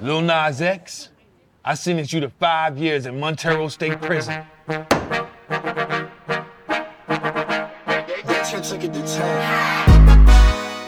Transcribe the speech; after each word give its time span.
Lil 0.00 0.20
Nas 0.20 0.62
X, 0.62 1.08
I 1.64 1.74
sentenced 1.74 2.12
you 2.12 2.20
to 2.20 2.30
five 2.30 2.78
years 2.78 3.06
in 3.06 3.18
Montero 3.18 3.66
State 3.66 4.00
Prison. 4.00 4.44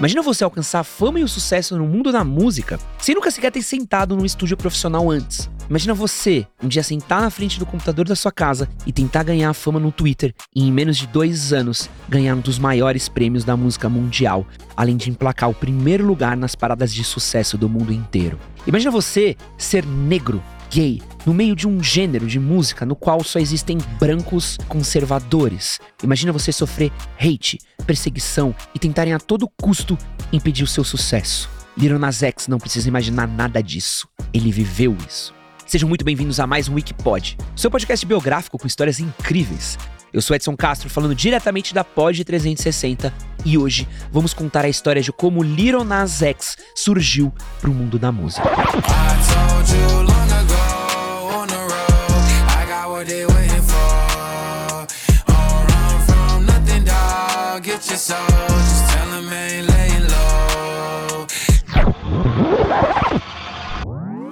Imagina 0.01 0.23
você 0.23 0.43
alcançar 0.43 0.81
a 0.81 0.85
fama 0.85 1.21
e 1.21 1.23
o 1.23 1.29
sucesso 1.29 1.77
no 1.77 1.87
mundo 1.87 2.11
da 2.11 2.25
música 2.25 2.81
sem 2.99 3.15
nunca 3.15 3.31
sequer 3.31 3.53
ter 3.53 3.61
sentado 3.61 4.17
num 4.17 4.25
estúdio 4.25 4.57
profissional 4.57 5.11
antes. 5.11 5.51
Imagina 5.69 5.93
você 5.93 6.47
um 6.63 6.69
dia 6.69 6.83
sentar 6.83 7.21
na 7.21 7.29
frente 7.29 7.59
do 7.59 7.67
computador 7.67 8.09
da 8.09 8.17
sua 8.17 8.33
casa 8.33 8.67
e 8.87 8.95
tentar 8.95 9.25
ganhar 9.25 9.51
a 9.51 9.55
fama 9.55 9.79
no 9.79 9.93
Twitter 9.93 10.35
e 10.57 10.67
em 10.67 10.73
menos 10.73 10.97
de 10.97 11.07
dois 11.07 11.53
anos 11.53 11.91
ganhar 12.09 12.35
um 12.35 12.41
dos 12.41 12.59
maiores 12.59 13.11
prêmios 13.11 13.45
da 13.45 13.59
música 13.59 13.91
mundial, 13.91 14.47
além 14.75 14.97
de 14.97 15.11
emplacar 15.11 15.51
o 15.51 15.55
primeiro 15.55 16.07
lugar 16.07 16.35
nas 16.35 16.55
paradas 16.55 16.95
de 16.95 17.05
sucesso 17.05 17.59
do 17.59 17.69
mundo 17.69 17.93
inteiro. 17.93 18.39
Imagina 18.67 18.91
você 18.91 19.37
ser 19.59 19.85
negro 19.85 20.43
gay 20.71 21.03
no 21.27 21.35
meio 21.35 21.55
de 21.55 21.67
um 21.67 21.83
gênero 21.83 22.27
de 22.27 22.39
música 22.39 22.87
no 22.87 22.95
qual 22.95 23.23
só 23.23 23.39
existem 23.39 23.77
brancos 23.99 24.57
conservadores. 24.69 25.81
Imagina 26.03 26.33
você 26.33 26.53
sofrer 26.53 26.93
hate, 27.19 27.59
perseguição 27.87 28.55
e 28.75 28.79
tentarem 28.79 29.13
a 29.13 29.19
todo 29.19 29.51
custo 29.61 29.99
impedir 30.33 30.63
o 30.63 30.69
seu 30.69 30.85
sucesso. 30.85 31.51
Lil 31.77 31.99
Nas 31.99 32.23
X 32.23 32.47
não 32.47 32.59
precisa 32.59 32.89
imaginar 32.89 33.27
nada 33.27 33.63
disso. 33.63 34.09
Ele 34.33 34.51
viveu 34.51 34.97
isso. 35.09 35.35
Sejam 35.67 35.89
muito 35.89 36.05
bem-vindos 36.05 36.41
a 36.41 36.47
mais 36.47 36.69
um 36.69 36.75
Wikipod, 36.75 37.37
seu 37.55 37.71
podcast 37.71 38.05
biográfico 38.05 38.59
com 38.59 38.67
histórias 38.67 38.99
incríveis. 38.99 39.79
Eu 40.13 40.21
sou 40.21 40.35
Edson 40.35 40.57
Castro, 40.57 40.91
falando 40.91 41.15
diretamente 41.15 41.73
da 41.73 41.85
Pod 41.85 42.25
360 42.25 43.15
e 43.45 43.57
hoje 43.57 43.87
vamos 44.11 44.35
contar 44.35 44.65
a 44.65 44.69
história 44.69 45.01
de 45.01 45.13
como 45.13 45.43
Little 45.43 45.85
Nas 45.85 46.21
X 46.23 46.57
surgiu 46.75 47.33
para 47.61 47.71
o 47.71 47.75
mundo 47.75 47.99
da 47.99 48.11
música. 48.11 48.43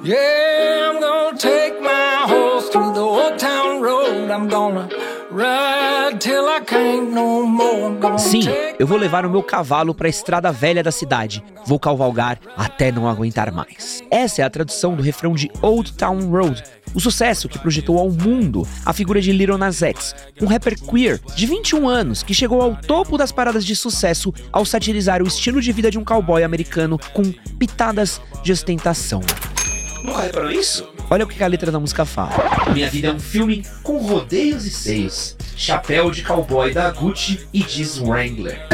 Yeah, 0.05 0.91
I'm 0.91 1.01
gonna 1.01 1.39
take 1.39 1.81
my 1.81 2.27
horse 2.27 2.69
to 2.71 2.79
the 2.93 3.01
old 3.01 3.39
town 3.39 3.81
road. 3.81 4.31
I'm 4.31 4.49
gonna 4.49 4.89
ride 5.31 6.21
till 6.21 6.47
I 6.47 6.61
can't 6.61 7.11
no 7.13 7.47
more. 7.47 7.87
I'm 7.87 8.01
gonna 8.01 8.19
Sim, 8.19 8.45
eu 8.79 8.87
vou 8.87 8.99
levar 8.99 9.25
o 9.25 9.31
meu 9.31 9.43
cavalo 9.43 9.95
para 9.95 10.09
a 10.09 10.11
estrada 10.11 10.53
velha 10.53 10.83
da 10.83 10.93
cidade. 10.93 11.43
Vou 11.67 11.79
cavalgar 11.79 12.39
até 12.57 12.93
não 12.93 13.09
aguentar 13.09 13.53
mais. 13.53 14.03
Essa 14.11 14.43
é 14.43 14.45
a 14.45 14.51
tradução 14.51 14.95
do 14.95 15.03
refrão 15.03 15.35
de 15.35 15.51
Old 15.61 15.93
Town 15.95 16.21
Road, 16.31 16.63
o 16.99 17.01
sucesso 17.01 17.49
que 17.49 17.61
projetou 17.61 17.97
ao 17.97 18.11
mundo 18.11 18.67
a 18.85 18.93
figura 18.93 19.21
de 19.21 19.31
Little 19.31 19.57
Nas 19.57 19.85
X, 19.85 20.17
um 20.43 20.47
rapper 20.47 20.77
queer 20.77 21.21
de 21.37 21.47
21 21.47 21.89
anos 21.89 22.25
que 22.25 22.35
chegou 22.35 22.61
ao 22.61 22.75
topo 22.75 23.17
das 23.17 23.31
paradas 23.31 23.65
de 23.65 23.77
sucesso 23.77 24.35
ao 24.51 24.65
satirizar 24.65 25.23
o 25.23 25.27
estilo 25.29 25.63
de 25.63 25.71
vida 25.71 25.93
de 25.93 25.97
um 25.97 26.05
cowboy 26.05 26.43
americano 26.43 26.99
com 27.13 27.23
pitadas 27.57 28.21
de 28.43 28.51
ostentação. 28.51 29.21
Nunca 30.03 30.23
reparou 30.23 30.51
isso? 30.51 30.89
Olha 31.09 31.25
o 31.25 31.29
que 31.29 31.41
a 31.41 31.47
letra 31.47 31.71
da 31.71 31.79
música 31.79 32.05
fala. 32.05 32.33
Minha 32.75 32.91
vida 32.91 33.07
é 33.07 33.13
um 33.13 33.21
filme 33.21 33.65
com 33.85 33.99
rodeios 33.99 34.67
e 34.67 34.71
seios. 34.71 35.37
Chapéu 35.57 36.11
de 36.11 36.25
cowboy 36.25 36.75
da 36.75 36.91
Gucci 36.91 37.47
e 37.53 37.63
diz 37.63 38.01
Wrangler. 38.01 38.67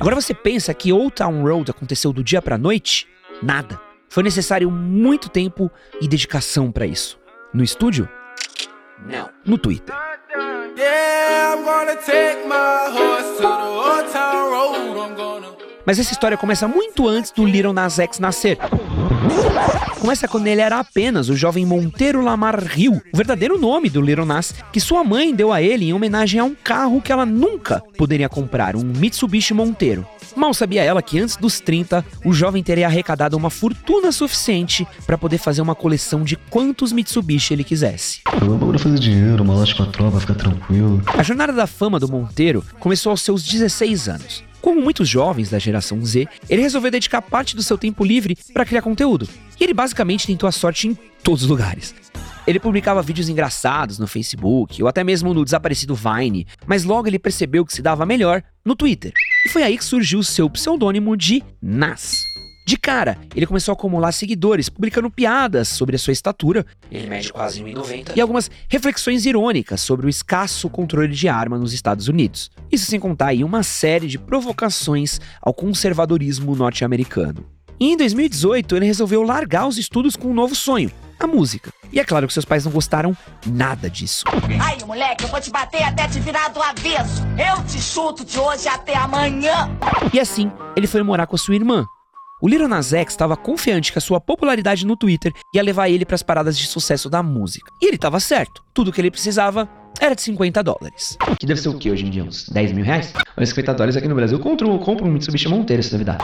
Agora 0.00 0.14
você 0.14 0.32
pensa 0.32 0.72
que 0.72 0.94
Old 0.94 1.12
Town 1.14 1.42
Road 1.42 1.70
aconteceu 1.70 2.10
do 2.10 2.24
dia 2.24 2.40
pra 2.40 2.56
noite? 2.56 3.06
Nada. 3.42 3.87
Foi 4.08 4.22
necessário 4.22 4.70
muito 4.70 5.28
tempo 5.28 5.70
e 6.00 6.08
dedicação 6.08 6.72
pra 6.72 6.86
isso. 6.86 7.18
No 7.52 7.62
estúdio? 7.62 8.08
Não. 9.06 9.28
No 9.44 9.58
Twitter. 9.58 9.94
Mas 15.84 15.98
essa 15.98 16.12
história 16.12 16.36
começa 16.36 16.68
muito 16.68 17.08
antes 17.08 17.30
do 17.30 17.44
Little 17.44 17.72
Nas 17.72 17.98
X 17.98 18.18
nascer. 18.18 18.58
Começa 20.00 20.28
quando 20.28 20.46
ele 20.46 20.60
era 20.60 20.78
apenas 20.78 21.28
o 21.28 21.36
jovem 21.36 21.66
Monteiro 21.66 22.22
Lamar 22.22 22.78
Hill, 22.78 23.02
o 23.12 23.16
verdadeiro 23.16 23.58
nome 23.58 23.90
do 23.90 24.00
Little 24.00 24.24
Nas, 24.24 24.54
que 24.72 24.80
sua 24.80 25.02
mãe 25.02 25.34
deu 25.34 25.52
a 25.52 25.60
ele 25.60 25.86
em 25.86 25.92
homenagem 25.92 26.38
a 26.38 26.44
um 26.44 26.54
carro 26.54 27.02
que 27.02 27.10
ela 27.10 27.26
nunca 27.26 27.82
poderia 27.96 28.28
comprar, 28.28 28.76
um 28.76 28.84
Mitsubishi 28.84 29.52
Monteiro. 29.52 30.06
Mal 30.36 30.54
sabia 30.54 30.84
ela 30.84 31.02
que 31.02 31.18
antes 31.18 31.36
dos 31.36 31.58
30, 31.58 32.04
o 32.24 32.32
jovem 32.32 32.62
teria 32.62 32.86
arrecadado 32.86 33.36
uma 33.36 33.50
fortuna 33.50 34.12
suficiente 34.12 34.86
para 35.04 35.18
poder 35.18 35.38
fazer 35.38 35.62
uma 35.62 35.74
coleção 35.74 36.22
de 36.22 36.36
quantos 36.36 36.92
Mitsubishi 36.92 37.54
ele 37.54 37.64
quisesse. 37.64 38.20
Eu 38.40 38.56
vou 38.56 38.78
fazer 38.78 39.00
dinheiro, 39.00 39.42
uma 39.42 39.54
loja 39.54 39.74
com 39.74 39.82
a 39.82 39.86
tropa, 39.86 40.20
ficar 40.20 40.34
tranquilo. 40.34 41.02
A 41.08 41.24
jornada 41.24 41.52
da 41.52 41.66
fama 41.66 41.98
do 41.98 42.08
Monteiro 42.08 42.64
começou 42.78 43.10
aos 43.10 43.22
seus 43.22 43.42
16 43.42 44.08
anos. 44.08 44.44
Como 44.60 44.80
muitos 44.80 45.08
jovens 45.08 45.50
da 45.50 45.58
geração 45.58 46.04
Z, 46.04 46.28
ele 46.48 46.62
resolveu 46.62 46.90
dedicar 46.90 47.22
parte 47.22 47.56
do 47.56 47.62
seu 47.62 47.76
tempo 47.76 48.04
livre 48.04 48.36
para 48.52 48.64
criar 48.64 48.82
conteúdo. 48.82 49.28
E 49.58 49.64
ele 49.64 49.74
basicamente 49.74 50.26
tentou 50.26 50.48
a 50.48 50.52
sorte 50.52 50.88
em 50.88 50.94
todos 51.22 51.42
os 51.42 51.48
lugares. 51.48 51.94
Ele 52.46 52.58
publicava 52.58 53.02
vídeos 53.02 53.28
engraçados 53.28 53.98
no 53.98 54.06
Facebook 54.06 54.82
ou 54.82 54.88
até 54.88 55.04
mesmo 55.04 55.34
no 55.34 55.44
desaparecido 55.44 55.94
Vine, 55.94 56.46
mas 56.66 56.84
logo 56.84 57.06
ele 57.06 57.18
percebeu 57.18 57.64
que 57.64 57.74
se 57.74 57.82
dava 57.82 58.06
melhor 58.06 58.42
no 58.64 58.74
Twitter. 58.74 59.12
E 59.44 59.50
foi 59.50 59.62
aí 59.62 59.76
que 59.76 59.84
surgiu 59.84 60.20
o 60.20 60.24
seu 60.24 60.48
pseudônimo 60.48 61.16
de 61.16 61.42
Nas. 61.60 62.24
De 62.66 62.76
cara, 62.76 63.16
ele 63.34 63.46
começou 63.46 63.72
a 63.72 63.74
acumular 63.74 64.12
seguidores, 64.12 64.68
publicando 64.68 65.10
piadas 65.10 65.68
sobre 65.68 65.96
a 65.96 65.98
sua 65.98 66.12
estatura, 66.12 66.66
ele 66.92 67.06
mede 67.06 67.32
quase 67.32 67.62
1,90, 67.62 68.12
e 68.14 68.20
algumas 68.20 68.50
reflexões 68.68 69.24
irônicas 69.24 69.80
sobre 69.80 70.04
o 70.04 70.08
escasso 70.10 70.68
controle 70.68 71.14
de 71.14 71.28
arma 71.28 71.56
nos 71.56 71.72
Estados 71.72 72.08
Unidos. 72.08 72.50
Isso 72.70 72.84
sem 72.84 73.00
contar 73.00 73.28
aí 73.28 73.42
uma 73.42 73.62
série 73.62 74.06
de 74.06 74.18
provocações 74.18 75.18
ao 75.40 75.54
conservadorismo 75.54 76.54
norte-americano. 76.54 77.57
E 77.80 77.92
em 77.92 77.96
2018, 77.96 78.76
ele 78.76 78.86
resolveu 78.86 79.22
largar 79.22 79.66
os 79.68 79.78
estudos 79.78 80.16
com 80.16 80.28
um 80.28 80.34
novo 80.34 80.54
sonho, 80.54 80.90
a 81.18 81.26
música. 81.26 81.72
E 81.92 82.00
é 82.00 82.04
claro 82.04 82.26
que 82.26 82.32
seus 82.32 82.44
pais 82.44 82.64
não 82.64 82.72
gostaram 82.72 83.16
nada 83.46 83.88
disso. 83.88 84.24
Ai, 84.60 84.76
moleque, 84.84 85.24
eu 85.24 85.28
vou 85.28 85.40
te 85.40 85.50
bater 85.50 85.82
até 85.84 86.08
te 86.08 86.18
virar 86.18 86.48
do 86.48 86.60
avesso. 86.60 87.22
Eu 87.38 87.64
te 87.64 87.80
chuto 87.80 88.24
de 88.24 88.38
hoje 88.38 88.68
até 88.68 88.96
amanhã. 88.96 89.70
E 90.12 90.18
assim, 90.18 90.50
ele 90.76 90.86
foi 90.86 91.02
morar 91.02 91.26
com 91.26 91.36
a 91.36 91.38
sua 91.38 91.54
irmã. 91.54 91.86
O 92.40 92.48
Little 92.48 92.68
Nas 92.68 92.92
X 92.92 93.12
estava 93.12 93.36
confiante 93.36 93.90
que 93.92 93.98
a 93.98 94.00
sua 94.00 94.20
popularidade 94.20 94.86
no 94.86 94.96
Twitter 94.96 95.32
ia 95.54 95.62
levar 95.62 95.88
ele 95.88 96.04
para 96.04 96.14
as 96.14 96.22
paradas 96.22 96.58
de 96.58 96.66
sucesso 96.66 97.08
da 97.08 97.22
música. 97.22 97.72
E 97.80 97.86
ele 97.86 97.96
estava 97.96 98.20
certo. 98.20 98.62
Tudo 98.74 98.92
que 98.92 99.00
ele 99.00 99.10
precisava 99.10 99.68
era 100.00 100.14
de 100.14 100.22
50 100.22 100.62
dólares. 100.62 101.16
Que 101.40 101.46
deve 101.46 101.60
ser 101.60 101.68
o 101.68 101.78
que 101.78 101.90
hoje 101.90 102.06
em 102.06 102.10
dia? 102.10 102.22
Uns 102.24 102.48
10 102.48 102.72
mil 102.72 102.84
reais? 102.84 103.12
Mas 103.36 103.48
50 103.48 103.74
dólares 103.74 103.96
aqui 103.96 104.06
no 104.06 104.14
Brasil, 104.14 104.38
eu 104.38 104.42
compro, 104.42 104.68
eu 104.70 104.78
compro 104.78 105.06
um 105.06 105.10
Mitsubishi 105.10 105.48
Monteiro 105.48 105.82
se 105.82 105.90
duvidar. 105.90 106.18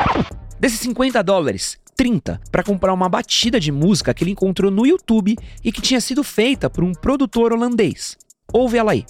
Desses 0.64 0.80
50 0.80 1.22
dólares, 1.22 1.78
30 1.94 2.41
para 2.50 2.62
comprar 2.62 2.94
uma 2.94 3.06
batida 3.06 3.60
de 3.60 3.70
música 3.70 4.14
que 4.14 4.25
ele 4.25 4.30
encontrou 4.30 4.70
no 4.70 4.86
YouTube 4.86 5.36
e 5.62 5.70
que 5.70 5.82
tinha 5.82 6.00
sido 6.00 6.25
feita 6.25 6.70
por 6.70 6.82
um 6.82 6.92
produtor 6.92 7.52
holandês. 7.52 8.16
Ouve 8.50 8.78
ela 8.78 8.92
aí. 8.92 9.04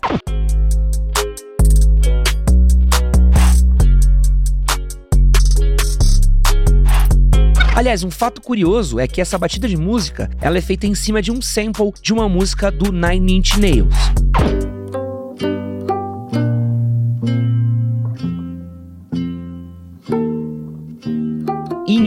Aliás, 7.77 8.03
um 8.03 8.11
fato 8.11 8.43
curioso 8.43 8.99
é 8.99 9.07
que 9.07 9.21
essa 9.21 9.39
batida 9.39 9.69
de 9.69 9.77
música 9.77 10.29
ela 10.41 10.59
é 10.59 10.61
feita 10.61 10.89
em 10.89 10.95
cima 10.97 11.23
de 11.23 11.31
um 11.31 11.41
sample 11.41 11.93
de 12.03 12.13
uma 12.13 12.29
música 12.29 12.69
do 12.69 12.91
Nine 12.91 13.35
Inch 13.35 13.57
Nails. 13.59 13.95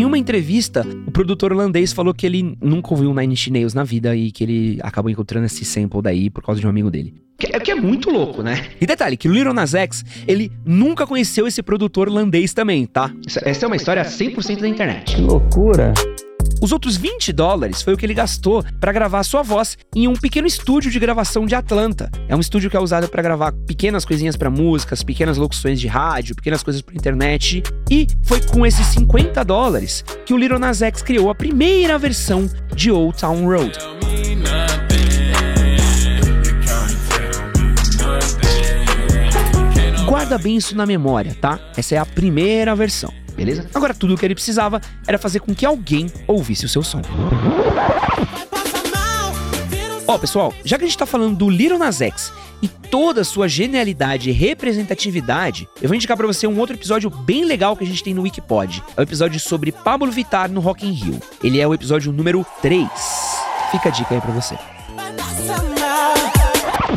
Uma 0.07 0.18
entrevista, 0.18 0.85
o 1.06 1.12
produtor 1.12 1.51
holandês 1.51 1.94
falou 1.94 2.13
que 2.13 2.25
ele 2.25 2.57
nunca 2.62 2.91
ouviu 2.91 3.12
um 3.12 3.13
Nine 3.13 3.34
Inch 3.34 3.48
Nails 3.50 3.74
na 3.74 3.83
vida 3.83 4.15
e 4.15 4.31
que 4.31 4.44
ele 4.44 4.80
acabou 4.81 5.12
encontrando 5.12 5.45
esse 5.45 5.63
sample 5.63 6.01
daí 6.01 6.30
por 6.30 6.44
causa 6.44 6.59
de 6.59 6.65
um 6.65 6.69
amigo 6.69 6.89
dele. 6.89 7.13
Que 7.38 7.56
é, 7.56 7.59
que 7.59 7.71
é 7.71 7.75
muito 7.75 8.09
louco, 8.09 8.42
né? 8.42 8.69
E 8.81 8.86
detalhe, 8.86 9.15
que 9.15 9.30
o 9.30 9.31
Little 9.31 9.54
Nas 9.54 9.75
X, 9.75 10.04
ele 10.27 10.51
nunca 10.65 11.06
conheceu 11.06 11.45
esse 11.45 11.62
produtor 11.62 12.09
holandês 12.09 12.54
também, 12.54 12.86
tá? 12.86 13.13
Essa 13.44 13.65
é 13.65 13.68
uma 13.68 13.75
história 13.75 14.04
100% 14.04 14.62
da 14.62 14.68
internet. 14.68 15.15
Os 16.59 16.71
outros 16.71 16.98
20 16.98 17.31
dólares 17.31 17.81
foi 17.81 17.94
o 17.94 17.98
que 17.98 18.06
ele 18.06 18.13
gastou 18.13 18.63
para 18.80 18.92
gravar 18.92 19.24
sua 19.24 19.44
voz 19.44 19.77
em 19.95 20.07
um 20.07 20.13
pequeno 20.13 20.48
estúdio 20.48 20.89
de 20.89 21.00
gravação 21.00 21.45
de 21.45 21.54
Atlanta. 21.54 22.09
É 22.27 22.36
um 22.36 22.39
estúdio 22.39 22.69
que 22.69 22.75
é 22.75 22.80
usado 22.80 23.07
para 23.07 23.21
gravar 23.21 23.51
pequenas 23.51 24.04
coisinhas 24.04 24.36
para 24.36 24.50
músicas, 24.50 25.04
pequenas 25.04 25.38
locuções 25.38 25.80
de 25.80 25.88
rádio, 25.88 26.36
pequenas 26.36 26.63
coisas 26.63 26.81
para 26.81 26.95
internet. 26.95 27.62
E 27.92 28.07
foi 28.24 28.42
com 28.42 28.65
esses 28.65 28.88
50 28.88 29.44
dólares 29.45 30.04
que 30.25 30.33
o 30.33 30.38
Little 30.38 30.57
Nas 30.57 30.81
X 30.81 31.01
criou 31.01 31.30
a 31.30 31.36
primeira 31.36 31.98
versão 32.00 32.50
de 32.74 32.92
Old 32.92 33.18
Town 33.18 33.45
Road. 33.45 33.77
Guarda 40.07 40.38
bem 40.38 40.56
isso 40.56 40.75
na 40.75 40.86
memória, 40.86 41.36
tá? 41.39 41.60
Essa 41.75 41.95
é 41.95 41.98
a 41.98 42.06
primeira 42.06 42.74
versão. 42.75 43.13
Beleza? 43.38 43.69
Agora 43.74 43.94
tudo 43.94 44.16
o 44.16 44.18
que 44.18 44.25
ele 44.25 44.34
precisava 44.34 44.81
era 45.07 45.18
fazer 45.18 45.39
com 45.39 45.54
que 45.54 45.66
alguém 45.66 46.12
ouvisse 46.25 46.66
o 46.66 46.69
seu 46.69 46.84
som. 46.84 47.01
Ó, 50.07 50.18
pessoal, 50.18 50.54
já 50.63 50.78
que 50.78 50.86
a 50.86 50.88
gente 50.88 50.98
tá 50.98 51.06
falando 51.06 51.38
do 51.38 51.50
Little 51.50 51.78
Nas 51.78 52.01
X 52.01 52.34
e 52.62 52.68
toda 52.68 53.22
a 53.22 53.25
sua 53.25 53.48
genialidade 53.48 54.30
e 54.30 54.34
representatividade, 54.34 55.68
eu 55.81 55.88
vou 55.88 55.95
indicar 55.95 56.18
pra 56.18 56.25
você 56.25 56.48
um 56.48 56.57
outro 56.57 56.75
episódio 56.75 57.10
bem 57.10 57.44
legal 57.45 57.75
que 57.75 57.84
a 57.84 57.88
gente 57.88 58.04
tem 58.04 58.13
no 58.13 58.24
Wikipod. 58.24 58.81
É 58.95 59.01
o 59.01 59.04
episódio 59.04 59.39
sobre 59.39 59.72
Pablo 59.72 60.10
Vittar 60.10 60.50
no 60.50 60.62
Rock 60.62 60.88
in 60.88 60.92
Rio. 60.92 61.19
Ele 61.44 61.60
é 61.60 61.68
o 61.68 61.74
episódio 61.74 62.12
número 62.12 62.45
3. 62.62 62.88
Fica 63.72 63.89
a 63.89 63.92
dica 63.92 64.16
aí 64.16 64.22
pra 64.22 64.31
você. 64.31 64.57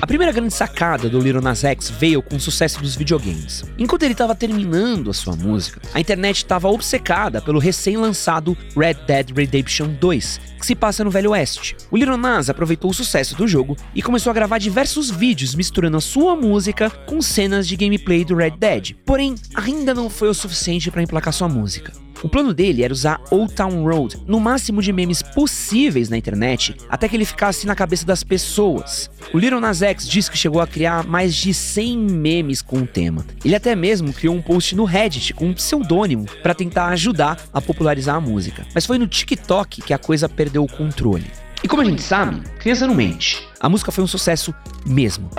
A 0.03 0.07
primeira 0.07 0.33
grande 0.33 0.55
sacada 0.55 1.11
do 1.11 1.21
Little 1.21 1.43
Nas 1.43 1.63
X 1.63 1.91
veio 1.91 2.23
com 2.23 2.37
o 2.37 2.41
sucesso 2.41 2.81
dos 2.81 2.97
videogames. 2.97 3.65
Enquanto 3.79 4.03
ele 4.05 4.13
estava 4.13 4.35
terminando 4.35 5.11
a 5.11 5.13
sua 5.13 5.37
música, 5.37 5.83
a 5.93 6.01
internet 6.01 6.39
estava 6.39 6.71
obcecada 6.71 7.43
pelo 7.43 7.59
recém-lançado 7.59 8.57
Red 8.75 8.95
Dead 9.07 9.31
Redemption 9.37 9.89
2, 10.01 10.41
que 10.59 10.65
se 10.65 10.75
passa 10.75 11.05
no 11.05 11.11
Velho 11.11 11.33
Oeste. 11.33 11.77
O 11.91 11.99
Little 11.99 12.17
Nas 12.17 12.49
aproveitou 12.49 12.91
o 12.91 12.95
sucesso 12.95 13.37
do 13.37 13.47
jogo 13.47 13.77
e 13.95 14.01
começou 14.01 14.31
a 14.31 14.35
gravar 14.35 14.57
diversos 14.57 15.11
vídeos 15.11 15.55
misturando 15.55 15.99
a 15.99 16.01
sua 16.01 16.35
música 16.35 16.89
com 16.89 17.21
cenas 17.21 17.69
de 17.69 17.77
gameplay 17.77 18.25
do 18.25 18.35
Red 18.35 18.53
Dead. 18.53 18.95
Porém, 19.05 19.35
ainda 19.55 19.93
não 19.93 20.09
foi 20.09 20.31
o 20.31 20.35
suficiente 20.35 20.91
para 20.91 21.03
emplacar 21.03 21.35
sua 21.35 21.49
música. 21.49 21.93
O 22.23 22.29
plano 22.29 22.53
dele 22.53 22.83
era 22.83 22.93
usar 22.93 23.21
Old 23.31 23.55
Town 23.55 23.83
Road 23.83 24.19
no 24.27 24.39
máximo 24.39 24.83
de 24.83 24.93
memes 24.93 25.23
possíveis 25.23 26.09
na 26.09 26.19
internet 26.19 26.77
até 26.89 27.09
que 27.09 27.17
ele 27.17 27.25
ficasse 27.25 27.67
na 27.67 27.75
cabeça 27.75 28.05
das 28.05 28.23
pessoas. 28.23 29.11
O 29.33 29.39
Little 29.39 29.61
Nas 29.61 29.81
X 29.81 30.07
diz 30.09 30.29
que 30.29 30.37
chegou 30.37 30.61
a 30.61 30.67
criar 30.67 31.07
mais 31.07 31.35
de 31.35 31.55
100 31.55 31.99
memes 31.99 32.61
com 32.61 32.79
o 32.79 32.87
tema. 32.87 33.25
Ele 33.45 33.55
até 33.55 33.75
mesmo 33.75 34.13
criou 34.13 34.35
um 34.35 34.43
post 34.43 34.77
no 34.77 34.85
Reddit 34.85 35.33
com 35.33 35.47
um 35.47 35.55
pseudônimo 35.55 36.27
para 36.43 36.55
tentar 36.55 36.89
ajudar 36.89 37.39
a 37.53 37.61
popularizar 37.61 38.17
a 38.17 38.21
música. 38.21 38.67
Mas 38.75 38.85
foi 38.85 38.99
no 38.99 39.07
TikTok 39.07 39.83
que 39.83 39.95
a 39.95 39.99
coisa 39.99 40.29
perdeu 40.29 40.63
o 40.65 40.71
controle. 40.71 41.27
E 41.63 41.69
como 41.69 41.83
a 41.83 41.85
gente 41.85 42.03
sabe, 42.03 42.41
criança 42.59 42.87
não 42.87 42.95
mente. 42.95 43.47
A 43.61 43.69
música 43.69 43.93
foi 43.93 44.05
um 44.05 44.07
sucesso 44.07 44.55
mesmo. 44.87 45.31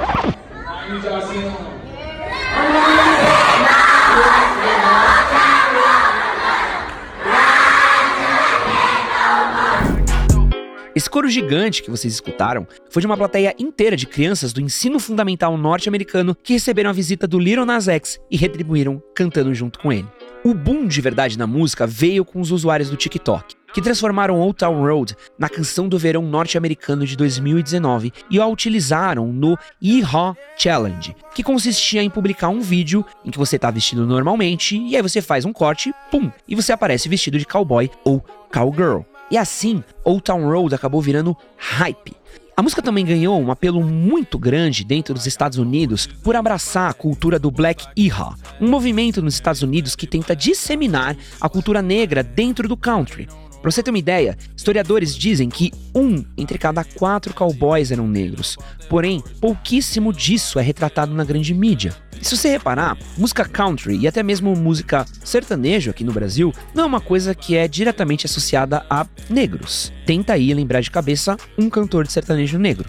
Esse 10.94 11.10
coro 11.10 11.30
gigante 11.30 11.82
que 11.82 11.90
vocês 11.90 12.14
escutaram 12.14 12.68
foi 12.90 13.00
de 13.00 13.06
uma 13.06 13.16
plateia 13.16 13.56
inteira 13.58 13.96
de 13.96 14.06
crianças 14.06 14.52
do 14.52 14.60
ensino 14.60 15.00
fundamental 15.00 15.58
norte-americano 15.58 16.36
que 16.36 16.54
receberam 16.54 16.90
a 16.90 16.94
visita 16.94 17.26
do 17.26 17.40
Little 17.40 17.66
Nas 17.66 17.88
X 17.88 18.20
e 18.30 18.36
retribuíram 18.36 19.02
cantando 19.16 19.54
junto 19.54 19.80
com 19.80 19.92
ele. 19.92 20.08
O 20.44 20.54
boom 20.54 20.88
de 20.88 21.00
verdade 21.00 21.38
na 21.38 21.48
música 21.48 21.88
veio 21.88 22.26
com 22.26 22.42
os 22.42 22.52
usuários 22.52 22.90
do 22.90 22.98
TikTok, 22.98 23.56
que 23.74 23.82
transformaram 23.82 24.42
Old 24.42 24.58
Town 24.58 24.82
Road 24.82 25.16
na 25.40 25.48
canção 25.48 25.88
do 25.88 25.98
verão 25.98 26.24
norte-americano 26.24 27.06
de 27.06 27.16
2019 27.16 28.12
e 28.30 28.42
a 28.42 28.46
utilizaram 28.46 29.32
no 29.32 29.58
Yeehaw 29.82 30.36
Challenge, 30.58 31.16
que 31.34 31.44
consistia 31.44 32.04
em 32.04 32.10
publicar 32.10 32.50
um 32.50 32.60
vídeo 32.60 33.06
em 33.24 33.32
que 33.32 33.38
você 33.38 33.56
está 33.56 33.72
vestido 33.72 34.06
normalmente 34.06 34.78
e 34.78 34.98
aí 34.98 35.02
você 35.02 35.22
faz 35.22 35.46
um 35.46 35.54
corte, 35.54 35.94
pum, 36.10 36.30
e 36.46 36.54
você 36.54 36.74
aparece 36.74 37.08
vestido 37.08 37.40
de 37.40 37.46
cowboy 37.46 37.90
ou 38.04 38.20
cowgirl. 38.52 39.11
E 39.32 39.38
assim, 39.38 39.82
Old 40.04 40.24
Town 40.24 40.46
Road 40.50 40.76
acabou 40.76 41.02
virando 41.02 41.36
hype. 41.56 42.14
A 42.56 42.62
música 42.62 42.82
também 42.82 43.06
ganhou 43.06 43.42
um 43.42 43.50
apelo 43.50 43.82
muito 43.82 44.38
grande 44.38 44.84
dentro 44.84 45.14
dos 45.14 45.26
Estados 45.26 45.58
Unidos 45.58 46.06
por 46.06 46.36
abraçar 46.36 46.92
a 46.92 46.94
cultura 46.94 47.40
do 47.40 47.50
Black 47.50 47.88
Yeehaw, 47.98 48.36
um 48.60 48.68
movimento 48.70 49.22
nos 49.22 49.34
Estados 49.34 49.64
Unidos 49.64 49.96
que 49.96 50.06
tenta 50.06 50.36
disseminar 50.36 51.16
a 51.40 51.48
cultura 51.48 51.82
negra 51.82 52.22
dentro 52.22 52.68
do 52.68 52.76
country. 52.76 53.30
Pra 53.62 53.72
você 53.72 53.82
ter 53.82 53.90
uma 53.90 53.98
ideia, 53.98 54.38
historiadores 54.56 55.16
dizem 55.16 55.48
que 55.48 55.72
um 55.96 56.26
entre 56.36 56.58
cada 56.58 56.84
quatro 56.84 57.34
cowboys 57.34 57.90
eram 57.90 58.08
negros, 58.08 58.58
porém, 58.90 59.24
pouquíssimo 59.40 60.12
disso 60.12 60.60
é 60.60 60.62
retratado 60.62 61.14
na 61.14 61.24
grande 61.24 61.54
mídia. 61.54 61.96
E 62.22 62.26
se 62.26 62.38
você 62.38 62.50
reparar, 62.50 62.96
música 63.18 63.44
country 63.44 63.98
e 63.98 64.08
até 64.08 64.22
mesmo 64.22 64.56
música 64.56 65.06
sertanejo 65.24 65.90
aqui 65.90 66.04
no 66.04 66.14
Brasil 66.14 66.54
não 66.74 66.84
é 66.84 66.88
uma 66.88 67.02
coisa 67.02 67.34
que 67.34 67.56
é 67.56 67.68
diretamente 67.68 68.28
associada 68.28 68.86
a 68.88 69.08
negros. 69.28 69.92
Tenta 70.06 70.34
aí 70.34 70.54
lembrar 70.54 70.82
de 70.82 70.92
cabeça 70.92 71.36
um 71.58 71.68
cantor 71.68 72.06
de 72.06 72.12
sertanejo 72.12 72.60
negro. 72.60 72.88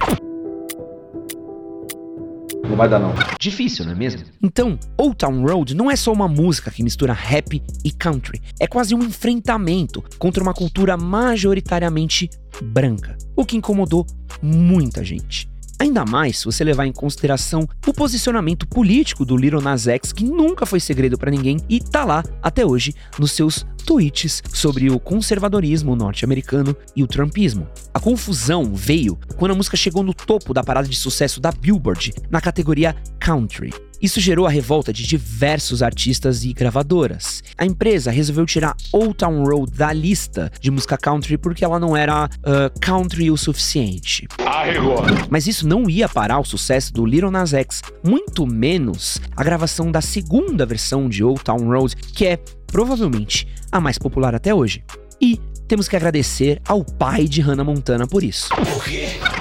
Não 2.68 2.76
vai 2.76 2.88
dar 2.88 2.98
não. 2.98 3.14
Difícil, 3.40 3.84
não 3.84 3.92
é 3.92 3.94
mesmo? 3.94 4.22
Então, 4.42 4.78
Old 4.98 5.16
Town 5.16 5.44
Road 5.46 5.74
não 5.74 5.90
é 5.90 5.96
só 5.96 6.12
uma 6.12 6.28
música 6.28 6.70
que 6.70 6.82
mistura 6.82 7.12
rap 7.12 7.62
e 7.84 7.90
country, 7.90 8.40
é 8.60 8.66
quase 8.66 8.94
um 8.94 9.02
enfrentamento 9.02 10.04
contra 10.18 10.42
uma 10.42 10.54
cultura 10.54 10.96
majoritariamente 10.96 12.30
branca, 12.62 13.16
o 13.36 13.44
que 13.44 13.56
incomodou 13.56 14.06
muita 14.42 15.02
gente. 15.04 15.51
Ainda 15.82 16.04
mais 16.04 16.38
se 16.38 16.44
você 16.44 16.62
levar 16.62 16.86
em 16.86 16.92
consideração 16.92 17.68
o 17.84 17.92
posicionamento 17.92 18.68
político 18.68 19.24
do 19.24 19.36
Little 19.36 19.60
Nas 19.60 19.88
X, 19.88 20.12
que 20.12 20.22
nunca 20.22 20.64
foi 20.64 20.78
segredo 20.78 21.18
para 21.18 21.28
ninguém 21.28 21.56
e 21.68 21.80
tá 21.80 22.04
lá 22.04 22.22
até 22.40 22.64
hoje 22.64 22.94
nos 23.18 23.32
seus 23.32 23.66
tweets 23.84 24.44
sobre 24.54 24.88
o 24.92 25.00
conservadorismo 25.00 25.96
norte-americano 25.96 26.76
e 26.94 27.02
o 27.02 27.08
trumpismo. 27.08 27.66
A 27.92 27.98
confusão 27.98 28.72
veio 28.72 29.18
quando 29.36 29.50
a 29.50 29.56
música 29.56 29.76
chegou 29.76 30.04
no 30.04 30.14
topo 30.14 30.54
da 30.54 30.62
parada 30.62 30.86
de 30.86 30.94
sucesso 30.94 31.40
da 31.40 31.50
Billboard 31.50 32.12
na 32.30 32.40
categoria 32.40 32.94
Country. 33.18 33.74
Isso 34.02 34.20
gerou 34.20 34.46
a 34.46 34.50
revolta 34.50 34.92
de 34.92 35.06
diversos 35.06 35.80
artistas 35.80 36.44
e 36.44 36.52
gravadoras. 36.52 37.40
A 37.56 37.64
empresa 37.64 38.10
resolveu 38.10 38.44
tirar 38.44 38.76
Old 38.92 39.14
Town 39.14 39.44
Road 39.44 39.70
da 39.70 39.92
lista 39.92 40.50
de 40.60 40.72
música 40.72 40.98
country 40.98 41.38
porque 41.38 41.64
ela 41.64 41.78
não 41.78 41.96
era 41.96 42.24
uh, 42.24 42.80
country 42.80 43.30
o 43.30 43.36
suficiente. 43.36 44.26
Arregou. 44.44 44.96
Mas 45.30 45.46
isso 45.46 45.68
não 45.68 45.88
ia 45.88 46.08
parar 46.08 46.40
o 46.40 46.44
sucesso 46.44 46.92
do 46.92 47.06
Little 47.06 47.30
Nas 47.30 47.54
X, 47.54 47.80
muito 48.04 48.44
menos 48.44 49.20
a 49.36 49.44
gravação 49.44 49.92
da 49.92 50.00
segunda 50.00 50.66
versão 50.66 51.08
de 51.08 51.22
Old 51.22 51.44
Town 51.44 51.68
Road, 51.68 51.94
que 51.94 52.26
é 52.26 52.38
provavelmente 52.66 53.46
a 53.70 53.80
mais 53.80 53.98
popular 53.98 54.34
até 54.34 54.52
hoje. 54.52 54.82
E 55.20 55.40
temos 55.68 55.88
que 55.88 55.94
agradecer 55.94 56.60
ao 56.66 56.84
pai 56.84 57.28
de 57.28 57.40
Hannah 57.40 57.64
Montana 57.64 58.06
por 58.06 58.24
isso. 58.24 58.48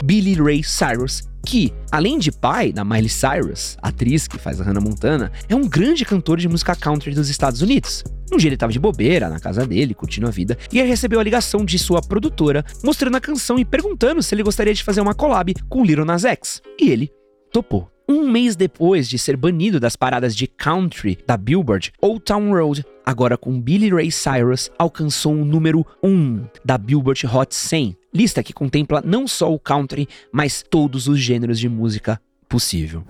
Billy 0.03 0.35
Ray 0.35 0.63
Cyrus, 0.63 1.23
que, 1.45 1.73
além 1.91 2.19
de 2.19 2.31
pai 2.31 2.71
da 2.71 2.83
Miley 2.83 3.09
Cyrus, 3.09 3.77
atriz 3.81 4.27
que 4.27 4.37
faz 4.37 4.61
a 4.61 4.63
Hannah 4.63 4.81
Montana, 4.81 5.31
é 5.49 5.55
um 5.55 5.67
grande 5.67 6.05
cantor 6.05 6.37
de 6.37 6.47
música 6.47 6.75
country 6.75 7.13
dos 7.13 7.29
Estados 7.29 7.61
Unidos. 7.61 8.03
Um 8.31 8.37
dia 8.37 8.47
ele 8.47 8.55
estava 8.55 8.71
de 8.71 8.79
bobeira 8.79 9.29
na 9.29 9.39
casa 9.39 9.65
dele, 9.65 9.93
curtindo 9.93 10.27
a 10.27 10.31
vida, 10.31 10.57
e 10.71 10.79
ele 10.79 10.87
recebeu 10.87 11.19
a 11.19 11.23
ligação 11.23 11.65
de 11.65 11.77
sua 11.77 12.01
produtora 12.01 12.63
mostrando 12.83 13.17
a 13.17 13.21
canção 13.21 13.59
e 13.59 13.65
perguntando 13.65 14.23
se 14.23 14.33
ele 14.33 14.43
gostaria 14.43 14.73
de 14.73 14.83
fazer 14.83 15.01
uma 15.01 15.13
collab 15.13 15.53
com 15.67 15.83
Little 15.83 16.05
Nas 16.05 16.23
X. 16.23 16.61
E 16.79 16.89
ele 16.89 17.11
topou. 17.51 17.89
Um 18.07 18.29
mês 18.29 18.55
depois 18.55 19.07
de 19.07 19.17
ser 19.17 19.37
banido 19.37 19.79
das 19.79 19.95
paradas 19.95 20.35
de 20.35 20.45
country 20.45 21.17
da 21.25 21.37
Billboard, 21.37 21.93
Old 22.01 22.21
Town 22.21 22.51
Road, 22.51 22.83
agora 23.11 23.37
com 23.37 23.59
Billy 23.59 23.89
Ray 23.89 24.09
Cyrus, 24.09 24.71
alcançou 24.79 25.33
o 25.33 25.45
número 25.45 25.85
1 26.01 26.45
da 26.63 26.77
Billboard 26.77 27.27
Hot 27.27 27.53
100, 27.53 27.97
lista 28.13 28.41
que 28.41 28.53
contempla 28.53 29.01
não 29.05 29.27
só 29.27 29.53
o 29.53 29.59
country, 29.59 30.07
mas 30.31 30.63
todos 30.67 31.07
os 31.07 31.19
gêneros 31.19 31.59
de 31.59 31.67
música 31.67 32.19
possível. 32.47 33.03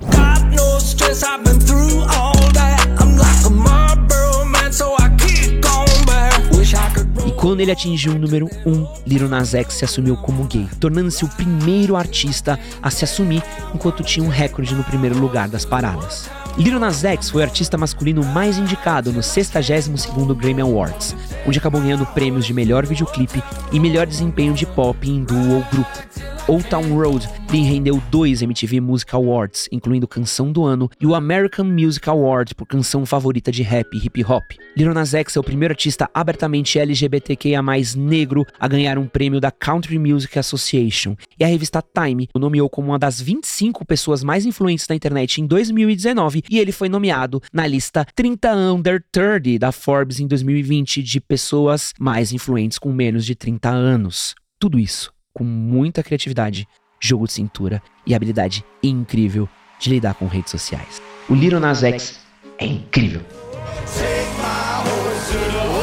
E 7.27 7.31
quando 7.33 7.59
ele 7.59 7.71
atingiu 7.71 8.13
o 8.13 8.17
número 8.17 8.47
1, 8.65 8.87
Lil 9.05 9.29
Nas 9.29 9.53
X 9.53 9.75
se 9.75 9.85
assumiu 9.85 10.17
como 10.17 10.45
gay, 10.45 10.67
tornando-se 10.79 11.23
o 11.23 11.29
primeiro 11.29 11.95
artista 11.95 12.59
a 12.81 12.89
se 12.89 13.03
assumir 13.03 13.43
enquanto 13.73 14.03
tinha 14.03 14.25
um 14.25 14.29
recorde 14.29 14.73
no 14.73 14.83
primeiro 14.83 15.19
lugar 15.19 15.47
das 15.47 15.63
paradas. 15.63 16.40
Lil 16.57 16.79
Nas 16.79 17.03
X 17.03 17.29
foi 17.29 17.41
o 17.41 17.45
artista 17.45 17.77
masculino 17.77 18.23
mais 18.23 18.57
indicado 18.57 19.11
no 19.11 19.21
62º 19.21 20.35
Grammy 20.35 20.61
Awards, 20.61 21.15
onde 21.47 21.57
acabou 21.57 21.81
ganhando 21.81 22.05
prêmios 22.07 22.45
de 22.45 22.53
melhor 22.53 22.85
videoclipe 22.85 23.41
e 23.71 23.79
melhor 23.79 24.05
desempenho 24.05 24.53
de 24.53 24.65
pop 24.65 25.09
em 25.09 25.23
duo 25.23 25.55
ou 25.55 25.63
grupo. 25.71 26.31
Old 26.47 26.67
Town 26.69 26.93
Road 26.95 27.29
lhe 27.51 27.61
rendeu 27.61 28.01
dois 28.09 28.41
MTV 28.41 28.81
Music 28.81 29.13
Awards, 29.15 29.69
incluindo 29.71 30.07
Canção 30.07 30.51
do 30.51 30.65
Ano 30.65 30.89
e 30.99 31.05
o 31.05 31.13
American 31.13 31.65
Music 31.65 32.09
Award 32.09 32.55
por 32.55 32.65
canção 32.65 33.05
favorita 33.05 33.51
de 33.51 33.61
rap 33.61 33.87
e 33.93 34.05
hip 34.05 34.23
hop. 34.25 34.43
Lil 34.75 34.93
Nas 34.93 35.13
X 35.13 35.35
é 35.35 35.39
o 35.39 35.43
primeiro 35.43 35.73
artista 35.73 36.09
abertamente 36.13 36.79
LGBTQIA+, 36.79 37.61
negro 37.95 38.45
a 38.59 38.67
ganhar 38.67 38.97
um 38.97 39.05
prêmio 39.05 39.39
da 39.39 39.51
Country 39.51 39.99
Music 39.99 40.39
Association, 40.39 41.15
e 41.39 41.43
a 41.43 41.47
revista 41.47 41.81
Time 41.81 42.27
o 42.33 42.39
nomeou 42.39 42.69
como 42.69 42.89
uma 42.89 42.99
das 42.99 43.21
25 43.21 43.85
pessoas 43.85 44.23
mais 44.23 44.45
influentes 44.45 44.87
da 44.87 44.95
internet 44.95 45.41
em 45.41 45.45
2019, 45.45 46.40
e 46.49 46.59
ele 46.59 46.71
foi 46.71 46.89
nomeado 46.89 47.41
na 47.51 47.67
lista 47.67 48.05
30 48.15 48.55
Under 48.55 49.03
30 49.11 49.59
da 49.59 49.71
Forbes 49.71 50.19
em 50.19 50.27
2020 50.27 51.03
de 51.03 51.19
pessoas 51.19 51.93
mais 51.99 52.31
influentes 52.31 52.77
com 52.77 52.91
menos 52.91 53.25
de 53.25 53.35
30 53.35 53.69
anos. 53.69 54.35
Tudo 54.59 54.79
isso 54.79 55.11
com 55.33 55.43
muita 55.43 56.03
criatividade, 56.03 56.67
jogo 56.99 57.25
de 57.25 57.33
cintura 57.33 57.81
e 58.05 58.13
habilidade 58.13 58.65
incrível 58.83 59.47
de 59.79 59.89
lidar 59.89 60.13
com 60.13 60.27
redes 60.27 60.51
sociais. 60.51 61.01
O 61.29 61.33
Little 61.33 61.59
Nas 61.59 61.83
X 61.83 62.19
é 62.57 62.65
incrível. 62.65 63.21
take 65.31 65.80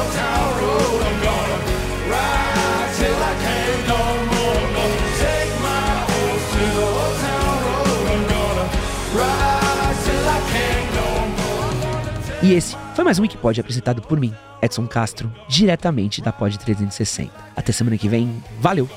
E 12.41 12.53
esse 12.53 12.77
foi 12.95 13.05
mais 13.05 13.19
um 13.19 13.23
Wikipod 13.23 13.61
apresentado 13.61 14.01
por 14.01 14.19
mim, 14.19 14.33
Edson 14.63 14.87
Castro, 14.87 15.33
diretamente 15.49 16.23
da 16.23 16.33
Pod 16.33 16.57
360. 16.57 17.33
Até 17.57 17.73
semana 17.73 17.99
que 17.99 18.09
vem, 18.09 18.43
valeu! 18.61 18.89